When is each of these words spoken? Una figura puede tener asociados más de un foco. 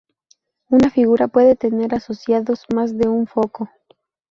Una 0.71 0.89
figura 0.89 1.27
puede 1.27 1.55
tener 1.55 1.93
asociados 1.93 2.65
más 2.73 2.97
de 2.97 3.07
un 3.07 3.27
foco. 3.27 3.69